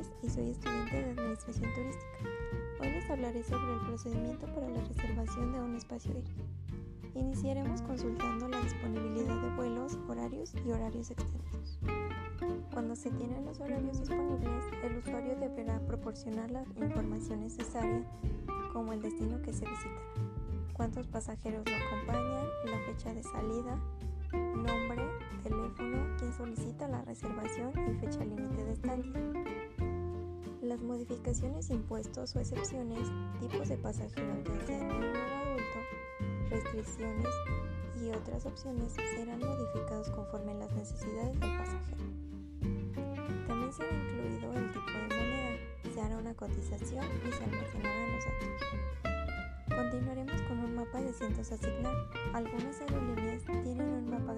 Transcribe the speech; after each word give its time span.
Hernández 0.00 0.12
y 0.22 0.30
soy 0.30 0.50
estudiante 0.50 1.02
de 1.02 1.10
Administración 1.10 1.74
Turística. 1.74 2.18
Hoy 2.80 2.90
les 2.90 3.10
hablaré 3.10 3.42
sobre 3.42 3.72
el 3.74 3.80
procedimiento 3.80 4.46
para 4.46 4.68
la 4.68 4.80
reservación 4.82 5.52
de 5.52 5.60
un 5.60 5.76
espacio 5.76 6.12
aéreo. 6.12 6.34
Iniciaremos 7.14 7.82
consultando 7.82 8.48
la 8.48 8.60
disponibilidad 8.60 9.40
de 9.42 9.50
vuelos, 9.56 9.98
horarios 10.08 10.54
y 10.64 10.70
horarios 10.70 11.10
extensos. 11.10 11.78
Cuando 12.72 12.94
se 12.96 13.10
tienen 13.10 13.44
los 13.44 13.60
horarios 13.60 13.98
disponibles, 13.98 14.64
el 14.84 14.96
usuario 14.98 15.36
deberá 15.36 15.78
proporcionar 15.80 16.50
la 16.50 16.64
información 16.76 17.40
necesaria 17.40 18.02
como 18.72 18.92
el 18.92 19.02
destino 19.02 19.42
que 19.42 19.52
se 19.52 19.68
visitará, 19.68 20.00
cuántos 20.72 21.06
pasajeros 21.08 21.64
lo 21.68 21.76
acompañan, 21.76 22.46
la 22.64 22.78
fecha 22.86 23.12
de 23.12 23.22
salida, 23.22 23.78
nombre, 24.32 25.02
teléfono, 25.42 26.16
quien 26.18 26.32
solicita 26.32 26.88
la 26.88 27.02
reservación 27.02 27.72
y 27.90 27.94
fecha 27.98 28.24
límite 28.24 28.64
de 28.64 28.72
estancia. 28.72 29.29
Las 30.70 30.82
modificaciones, 30.82 31.68
impuestos 31.70 32.36
o 32.36 32.38
excepciones, 32.38 33.08
tipos 33.40 33.68
de 33.68 33.76
pasajero 33.76 34.36
ya 34.44 34.66
sea 34.66 34.78
niño 34.78 35.18
o 35.18 35.48
adulto, 35.48 35.80
restricciones 36.48 37.26
y 38.00 38.10
otras 38.10 38.46
opciones 38.46 38.92
serán 38.92 39.40
modificados 39.40 40.08
conforme 40.10 40.54
las 40.54 40.70
necesidades 40.70 41.40
del 41.40 41.58
pasajero. 41.58 42.04
También 43.48 43.72
será 43.72 43.90
incluido 43.90 44.52
el 44.52 44.68
tipo 44.68 44.92
de 44.92 45.16
moneda, 45.16 45.92
se 45.92 46.00
hará 46.02 46.18
una 46.18 46.34
cotización 46.34 47.04
y 47.28 47.32
se 47.32 47.42
almacenarán 47.42 48.12
los 48.12 48.24
datos. 48.24 49.76
Continuaremos 49.76 50.42
con 50.42 50.58
un 50.60 50.76
mapa 50.76 51.00
de 51.00 51.12
cientos 51.12 51.50
a 51.50 51.56
asignar. 51.56 51.96
Algunas 52.32 52.80
aerolíneas 52.80 53.42
tienen 53.64 53.88
un 53.90 54.08
mapa 54.08 54.34